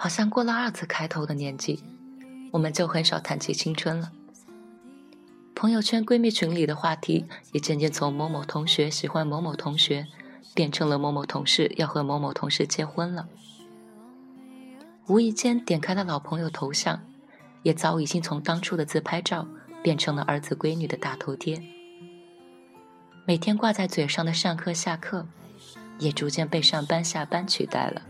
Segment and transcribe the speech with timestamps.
[0.00, 1.82] 好像过了二字开头的年纪，
[2.52, 4.12] 我们就很少谈起青春了。
[5.56, 10.06] 朋友圈闺蜜群里的话题也渐渐从某某同学喜欢某某同学，
[10.54, 13.28] 变成了某某同事要和某某同事结婚了。
[15.08, 17.00] 无意间点开了老朋友头像，
[17.64, 19.48] 也早已经从当初的自拍照
[19.82, 21.60] 变成了儿子闺女的大头贴。
[23.26, 25.26] 每天挂在嘴上的上课下课，
[25.98, 28.02] 也逐渐被上班下班取代了。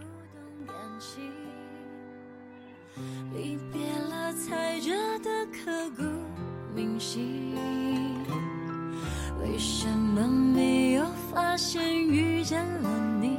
[9.59, 13.37] 什么没有发现遇见了你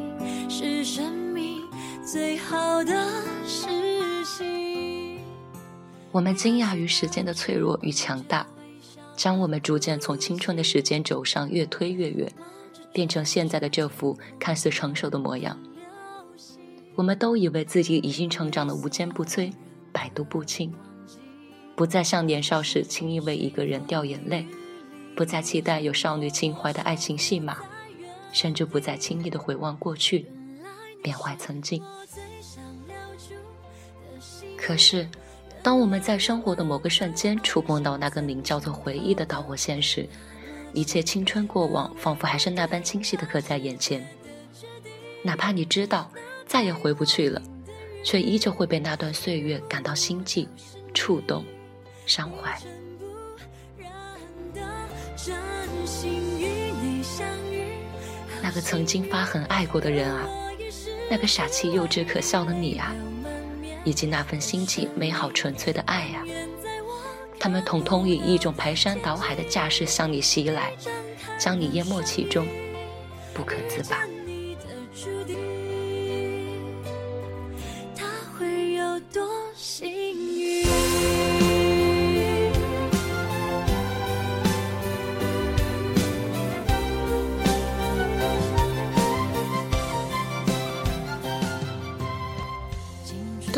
[0.50, 1.62] 是生命
[2.06, 3.10] 最好的
[3.48, 3.68] 事
[4.26, 5.20] 情？
[6.12, 8.46] 我们惊讶于时间的脆弱与强大，
[9.16, 12.30] 将我们逐渐从青春的时间轴上越推越远，
[12.92, 15.58] 变成现在的这副看似成熟的模样。
[16.96, 19.54] 我们都以为自己已经成长的无坚不摧，
[19.94, 20.74] 百毒不侵，
[21.78, 24.46] 不再像年少时轻易为一个人掉眼泪。
[25.16, 27.58] 不再期待有少女情怀的爱情戏码，
[28.32, 30.26] 甚至不再轻易的回望过去，
[31.04, 31.84] 缅怀曾经。
[34.58, 35.08] 可是，
[35.62, 40.08] 当我们在生活的某个瞬间触碰到那个名叫做回忆的导火线时，
[40.74, 44.08] 一切青春过往仿佛还是那般清晰的刻在眼前。
[45.22, 46.10] 哪怕你知道
[46.46, 47.42] 再也回不去了，
[48.06, 50.48] 却依旧会被那段岁月感到心悸、
[50.94, 51.44] 触动、
[52.06, 52.58] 伤怀。
[58.42, 60.28] 那个曾经发狠爱过的人啊，
[61.10, 62.96] 那个傻气幼稚可笑的你啊，
[63.84, 66.24] 以及那份心情美好纯粹的爱呀，
[67.38, 70.72] 他们统统以一种排山倒海的架势向你袭来，
[71.38, 72.48] 将你淹没其中，
[73.34, 74.04] 不可自拔。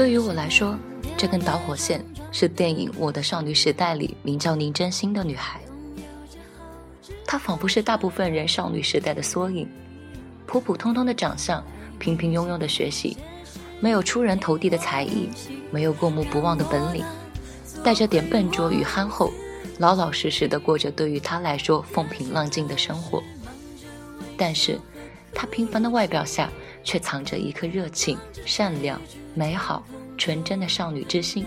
[0.01, 0.75] 对于我来说，
[1.15, 5.61] 这根导火线是电影《我的少女时代》里名叫宁真心的女孩。
[7.23, 9.69] 她仿佛是大部分人少女时代的缩影，
[10.47, 11.63] 普普通通的长相，
[11.99, 13.15] 平平庸庸的学习，
[13.79, 15.29] 没有出人头地的才艺，
[15.69, 17.05] 没有过目不忘的本领，
[17.83, 19.31] 带着点笨拙与憨厚，
[19.77, 23.21] 老老实实的过着对于她来说风平浪静的生活。
[24.35, 24.79] 但是，
[25.31, 26.49] 她平凡的外表下。
[26.83, 29.01] 却藏着一颗热情、善良、
[29.33, 29.83] 美好、
[30.17, 31.45] 纯真的少女之心，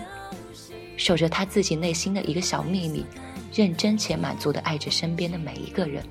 [0.96, 3.04] 守着她自己内心的一个小秘密，
[3.52, 6.04] 认真且满足地爱着身边的每一个人。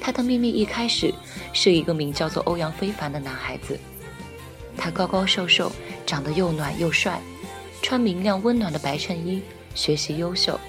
[0.00, 1.12] 她的秘密一开始
[1.52, 3.78] 是一个名叫做欧阳非凡的男孩子，
[4.76, 5.72] 他高高瘦瘦，
[6.04, 7.18] 长得又暖又帅，
[7.80, 9.40] 穿明亮温暖的白衬衣，
[9.74, 10.60] 学习优秀，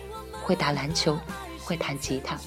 [0.41, 1.19] 会打篮球，
[1.59, 2.39] 会弹吉他。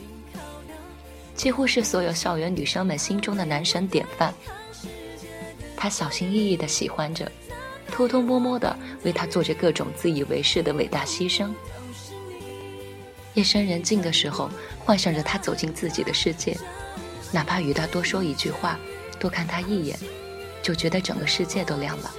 [1.39, 4.35] 几乎是所有校园女生们心中的男神典范。
[5.77, 7.31] 他小心翼翼地喜欢着，
[7.93, 11.55] 偷偷摸摸地为他做着各种自以为是的伟大牺牲。
[13.35, 14.51] 夜深人静的时候，
[14.81, 16.59] 幻想着他走进自己的世界，
[17.31, 18.77] 哪怕与他多说一句话，
[19.21, 19.97] 多看他一眼，
[20.61, 22.11] 就觉得整个世界都亮了。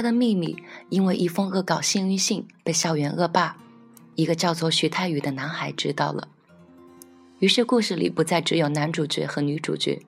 [0.00, 0.56] 他的秘密，
[0.88, 3.58] 因为一封恶搞幸运信被校园恶霸，
[4.14, 6.28] 一个叫做徐太宇的男孩知道了。
[7.40, 10.00] 于是故事里不再只有男主角和女主角，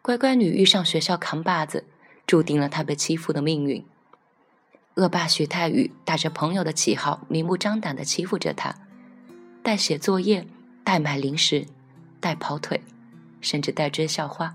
[0.00, 1.84] 乖乖女遇上学校扛把子，
[2.26, 3.84] 注定了她被欺负的命运。
[4.94, 8.74] 恶霸徐太宇打着朋友的旗号，明目张胆地欺负着她，
[9.62, 10.46] 代写作业，
[10.82, 11.66] 代买零食，
[12.20, 12.80] 代跑腿，
[13.42, 14.54] 甚至代追校花，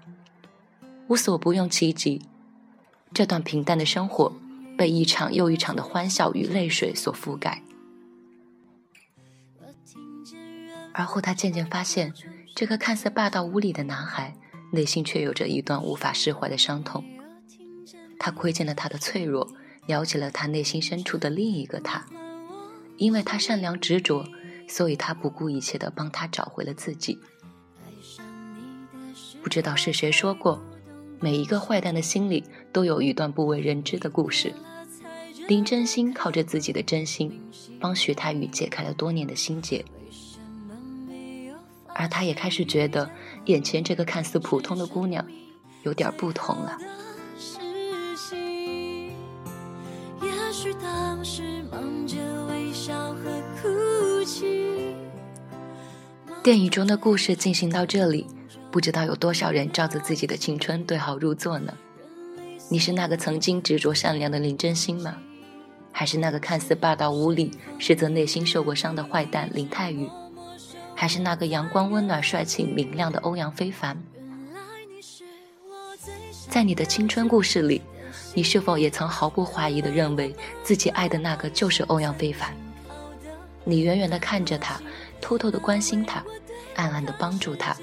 [1.07, 2.23] 无所不用其极。
[3.13, 4.33] 这段平淡的生活
[4.77, 7.63] 被一场又一场的欢笑与泪水所覆盖，
[10.93, 12.13] 而后他渐渐发现，
[12.55, 14.35] 这个看似霸道无理的男孩
[14.71, 17.03] 内心却有着一段无法释怀的伤痛。
[18.19, 19.47] 他窥见了他的脆弱，
[19.87, 22.05] 了解了他内心深处的另一个他。
[22.97, 24.25] 因为他善良执着，
[24.69, 27.19] 所以他不顾一切的帮他找回了自己。
[29.43, 30.63] 不知道是谁说过。
[31.19, 32.43] 每一个坏蛋的心里
[32.75, 34.53] 都有一段不为人知的故事，
[35.47, 37.41] 林真心靠着自己的真心，
[37.79, 39.85] 帮徐太宇解开了多年的心结，
[41.93, 43.09] 而他也开始觉得
[43.45, 45.25] 眼前这个看似普通的姑娘
[45.83, 46.77] 有点不同了。
[56.43, 58.27] 电影中的故事进行到这里，
[58.69, 61.73] 不知道有多少人照着自己的青春对号入座呢？
[62.69, 65.17] 你是那个曾经执着善良的林真心吗？
[65.91, 70.09] 还是那个看似霸道无理，实则内心受过伤的坏蛋林泰宇？
[70.95, 73.97] 还是那个阳光温暖、帅气明亮的欧阳非凡？
[76.49, 77.81] 在你的青春故事里，
[78.33, 82.55] 你是否也曾毫不怀疑地认为自己爱的那个就是欧阳非凡？
[83.63, 84.81] 你远远地看着他，
[85.21, 86.23] 偷偷地关心他，
[86.75, 87.75] 暗暗地帮助他，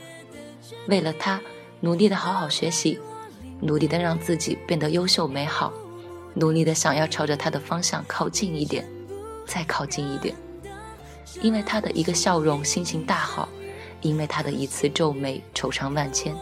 [0.86, 1.40] 为了他
[1.80, 2.98] 努力地好好学习，
[3.62, 5.72] 努力的让自己变得优秀美好。
[6.34, 8.86] 努力的想要朝着他的方向靠近一点，
[9.46, 10.34] 再靠近一点，
[11.42, 13.46] 因为他的一个笑容，心情大好；
[14.00, 16.34] 因为他的一次皱眉，惆怅万千。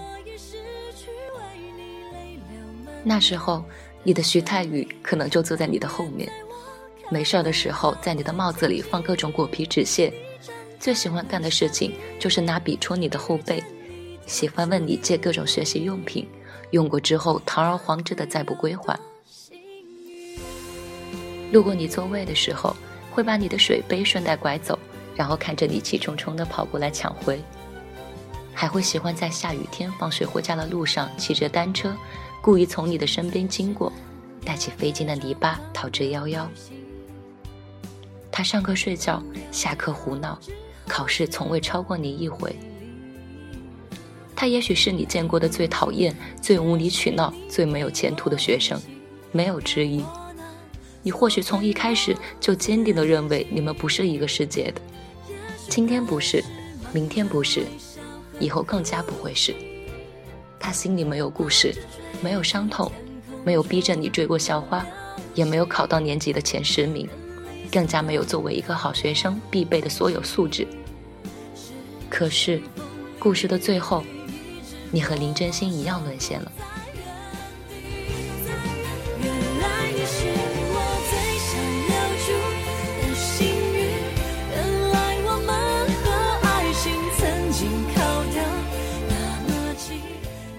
[3.02, 3.64] 那时候，
[4.04, 6.30] 你的徐太宇可能就坐在你的后面，
[7.10, 10.12] 没事的时候，在你的帽子里放各种果皮纸屑，
[10.78, 13.60] 最喜欢干的事情就是拿笔戳你的后背，
[14.24, 16.28] 喜欢问你借各种学习用品，
[16.70, 18.98] 用过之后堂而皇之的再不归还。
[21.52, 22.76] 路过你座位的时候，
[23.10, 24.78] 会把你的水杯顺带拐走，
[25.16, 27.42] 然后看着你气冲冲地跑过来抢回。
[28.54, 31.96] 还会喜欢在下雨天放学回家的路上骑着单车，
[32.40, 33.92] 故意从你的身边经过，
[34.44, 36.46] 带起飞溅的泥巴逃之夭夭。
[38.30, 40.38] 他上课睡觉，下课胡闹，
[40.86, 42.54] 考试从未超过你一回。
[44.40, 48.80] 他也许是你见过的最讨厌、最无理取闹、最没有前途的学生，
[49.32, 50.02] 没有之一。
[51.02, 54.80] 你或许从一开始就坚定地认为你们不是一个世界的，
[55.68, 56.42] 今天不是，
[56.90, 57.66] 明天不是，
[58.38, 59.54] 以后更加不会是。
[60.58, 61.74] 他心里没有故事，
[62.22, 62.90] 没有伤痛，
[63.44, 64.82] 没有逼着你追过校花，
[65.34, 67.06] 也没有考到年级的前十名，
[67.70, 70.66] 更加没有作为一个好学生必备的所有素质。
[72.08, 72.62] 可是，
[73.18, 74.02] 故事的最后，
[74.90, 76.50] 你和林真心一样沦陷了。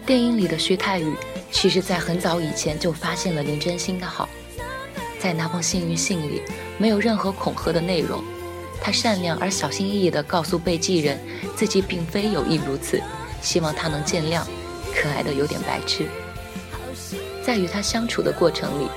[0.06, 1.16] 电影里的徐太宇，
[1.52, 4.28] 其实在很早以前就发现了林真心的好。
[5.20, 6.42] 在那封幸运信里，
[6.78, 8.22] 没有任何恐吓的内容，
[8.82, 11.18] 他善良而小心翼翼地告诉被寄人，
[11.56, 13.02] 自己并非有意如此，
[13.42, 14.44] 希望他能见谅，
[14.96, 16.08] 可爱的有点白痴。
[17.44, 18.88] 在与他相处的过程里，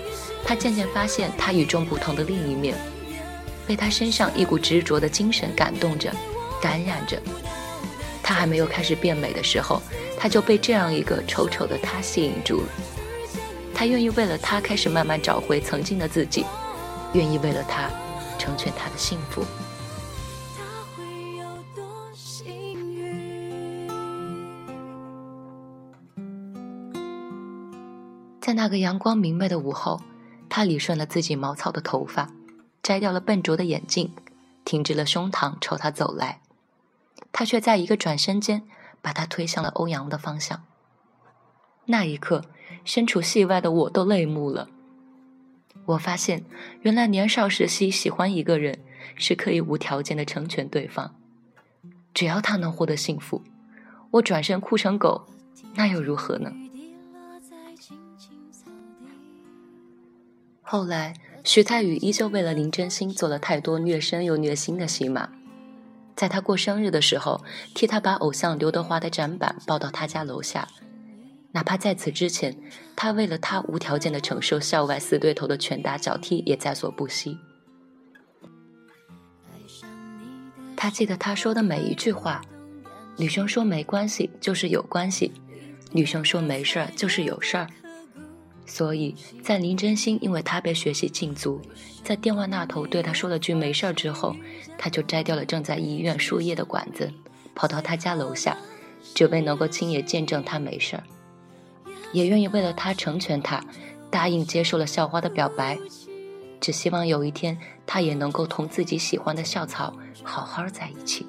[0.44, 2.76] 他渐渐发现他与众不同的另一面，
[3.66, 6.12] 被他身上一股执着的精神感动着，
[6.60, 7.20] 感染着。
[8.22, 9.80] 他还没有开始变美的时候。
[10.16, 12.68] 他就被这样一个丑丑的他吸引住了，
[13.74, 16.46] 他愿意为了他开始慢慢找回曾经的自己，
[17.12, 17.90] 愿意为了他
[18.38, 19.44] 成全他的幸福。
[28.54, 30.00] 在那个阳光明媚的午后，
[30.48, 32.30] 他理顺了自己毛糙的头发，
[32.84, 34.12] 摘掉了笨拙的眼镜，
[34.64, 36.40] 挺直了胸膛朝他走来，
[37.32, 38.62] 他却在一个转身间。
[39.02, 40.62] 把他推向了欧阳的方向。
[41.84, 42.46] 那一刻，
[42.86, 44.68] 身处戏外的我都泪目了。
[45.84, 46.42] 我发现，
[46.80, 48.78] 原来年少时期喜欢一个人，
[49.14, 51.14] 是可以无条件的成全对方，
[52.14, 53.42] 只要他能获得幸福，
[54.12, 55.26] 我转身哭成狗，
[55.74, 56.50] 那又如何呢？
[60.74, 61.14] 后来，
[61.44, 65.28] 徐太宇依旧为了林真心做了太多虐身又虐心的戏码。
[66.16, 67.44] 在他过生日的时候，
[67.76, 70.66] 替他把偶像刘德华的展板抱到他家楼下，
[71.52, 72.58] 哪怕在此之前，
[72.96, 77.38] 他为了他无条件的承受校外死对头的拳打脚踢也在所不惜。
[80.76, 82.42] 他记得他说的每一句话：
[83.16, 85.32] 女生说没关系就是有关系，
[85.92, 87.68] 女生说没事儿就是有事儿。
[88.66, 91.60] 所以在林真心因为他被学习禁足，
[92.02, 94.34] 在电话那头对他说了句没事儿之后，
[94.78, 97.12] 他就摘掉了正在医院输液的管子，
[97.54, 98.56] 跑到他家楼下，
[99.14, 101.04] 只为能够亲眼见证他没事儿，
[102.12, 103.62] 也愿意为了他成全他，
[104.10, 105.78] 答应接受了校花的表白，
[106.60, 109.92] 只希望有一天他也能够同自己喜欢的校草
[110.22, 111.26] 好好在一起。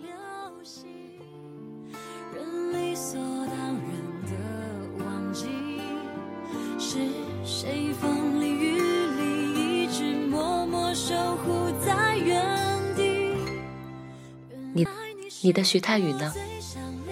[15.46, 16.34] 你的徐太宇呢？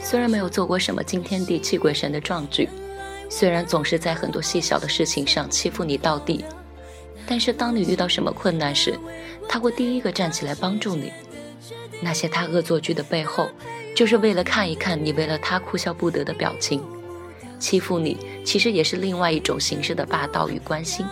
[0.01, 2.67] 虽然没有做过什么惊天地泣鬼神的壮举，
[3.29, 6.43] 虽然总是在很多细小的事情上欺负你到底，
[7.27, 8.97] 但是当你遇到什么困难时，
[9.47, 11.13] 他会第一个站起来帮助你。
[12.01, 13.47] 那些他恶作剧的背后，
[13.95, 16.81] 就是为了看一看你为了他哭笑不得的表情。
[17.59, 21.05] 欺负你，其实也是另外一种形式的霸道与关心。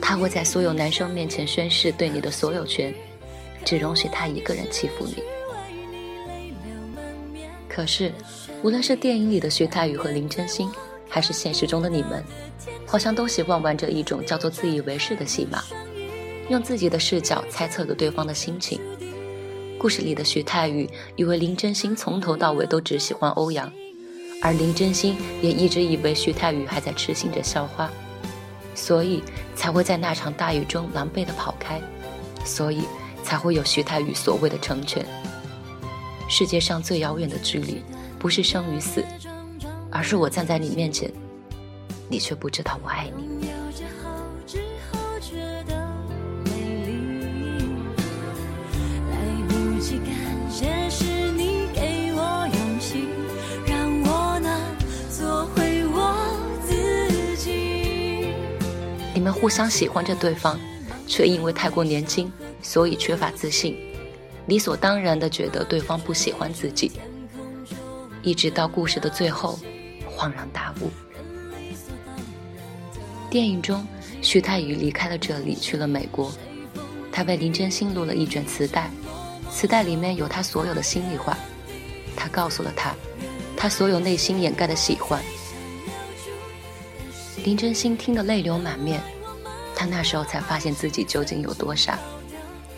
[0.00, 2.94] 他会在所有男生面前宣誓对你的所有权，
[3.68, 5.22] 只容许他一个人欺负你。
[7.68, 8.10] 可是，
[8.62, 10.70] 无论是电影里的徐太宇和林真心，
[11.06, 12.24] 还是现实中的你们，
[12.86, 15.62] 好像都喜欢玩着一种叫做自以为是的戏码，
[16.48, 18.80] 用自己的视角猜测着对方的心情。
[19.78, 23.70] 故事里的徐太宇以为林真心从头到尾都只喜欢欧阳，
[24.40, 27.90] 而林真心也一直以为徐太宇还在痴心着校花，
[28.74, 29.22] 所以
[29.54, 31.78] 才会在那场大雨中狼狈的跑开，
[32.46, 32.80] 所以
[33.28, 35.04] 才会有徐太宇所谓的成全。
[36.30, 37.82] 世界上最遥远的距离，
[38.18, 39.04] 不是生与死，
[39.90, 41.12] 而是我站在你面前，
[42.08, 43.28] 你却不知道我爱你。
[59.12, 60.58] 你们互相喜欢着对方，
[61.06, 63.76] 却因为太过年轻，所以缺乏自信。
[64.46, 66.92] 理所当然地觉得对方不喜欢自己，
[68.22, 69.58] 一直到故事的最后，
[70.16, 70.90] 恍然大悟。
[73.28, 73.86] 电影中，
[74.22, 76.32] 徐太宇离开了这里，去了美国。
[77.12, 78.90] 他为林真心录了一卷磁带，
[79.50, 81.36] 磁带里面有他所有的心里话。
[82.16, 82.94] 他告诉了他，
[83.56, 85.22] 他所有内心掩盖的喜欢。
[87.44, 89.00] 林真心听得泪流满面，
[89.74, 91.98] 他那时候才发现自己究竟有多傻，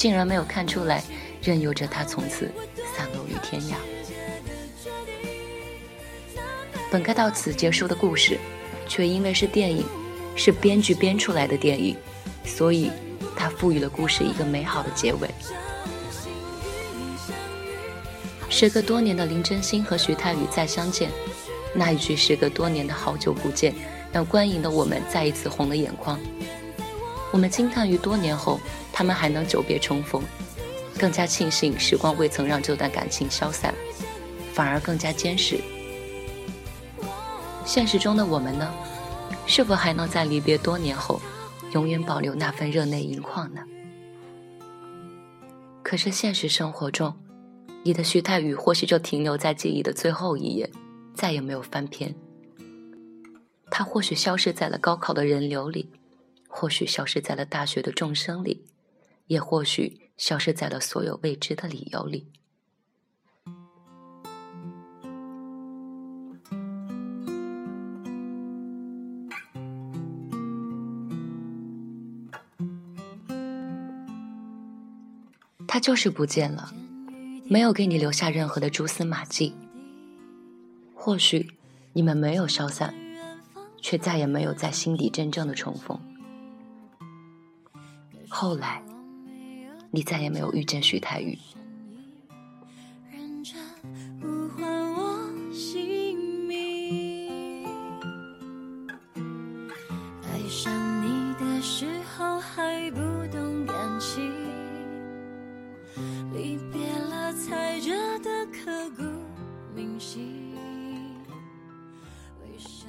[0.00, 1.04] 竟然没有看出来。
[1.42, 2.50] 任由着他从此
[2.94, 3.74] 散落于天涯。
[6.90, 8.38] 本该到此结束的故事，
[8.88, 9.84] 却因为是电影，
[10.36, 11.96] 是编剧编出来的电影，
[12.44, 12.90] 所以
[13.34, 15.28] 他赋予了故事一个美好的结尾。
[18.50, 21.10] 时隔多年的林真心和徐太宇再相见，
[21.74, 23.74] 那一句“时隔多年的好久不见”，
[24.12, 26.20] 让观影的我们再一次红了眼眶。
[27.32, 28.60] 我们惊叹于多年后，
[28.92, 30.22] 他们还能久别重逢。
[30.98, 33.74] 更加庆幸时光未曾让这段感情消散，
[34.52, 35.58] 反而更加坚实。
[37.64, 38.70] 现实中的我们呢？
[39.46, 41.20] 是否还能在离别多年后，
[41.72, 43.62] 永远保留那份热泪盈眶呢？
[45.82, 47.14] 可是现实生活中，
[47.82, 50.70] 你的徐太宇或许就停留在记忆的最后一页，
[51.14, 52.14] 再也没有翻篇。
[53.70, 55.88] 他或许消失在了高考的人流里，
[56.50, 58.66] 或许消失在了大学的众生里，
[59.28, 60.10] 也或许……
[60.20, 62.26] 消失在了所有未知的理由里。
[75.66, 76.74] 他就是不见了，
[77.46, 79.54] 没有给你留下任何的蛛丝马迹。
[80.94, 81.52] 或许
[81.94, 82.92] 你们没有消散，
[83.80, 85.98] 却再也没有在心底真正的重逢。
[88.30, 88.80] 后来。
[89.92, 91.36] 你再也没有遇见徐太宇。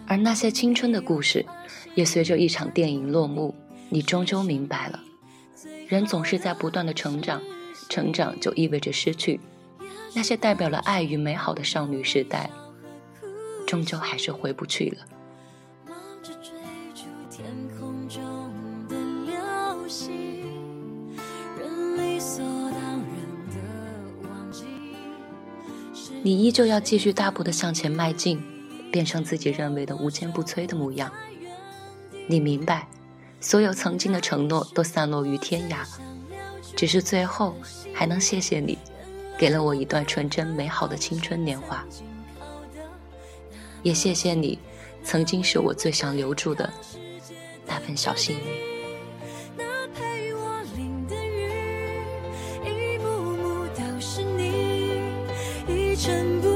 [0.05, 1.43] 而那些青春的故事，
[1.95, 3.55] 也随着一场电影落幕，
[3.89, 4.99] 你终究明白了。
[5.91, 7.41] 人总是在不断的成长，
[7.89, 9.41] 成长就意味着失去。
[10.15, 12.49] 那些代表了爱与美好的少女时代，
[13.67, 15.05] 终究还是回不去了。
[26.23, 28.41] 你依旧要继续大步的向前迈进，
[28.93, 31.11] 变成自己认为的无坚不摧的模样。
[32.29, 32.87] 你明白。
[33.41, 35.77] 所有曾经的承诺都散落于天涯，
[36.75, 37.55] 只是最后
[37.93, 38.77] 还能谢谢你，
[39.37, 41.83] 给了我一段纯真美好的青春年华，
[43.81, 44.59] 也谢谢你，
[45.03, 46.71] 曾经是我最想留住的
[47.65, 48.71] 那份小幸运。
[56.01, 56.50] 去为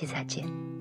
[0.00, 0.79] 期再见。